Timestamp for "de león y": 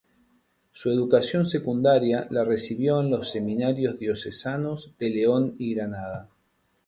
4.97-5.75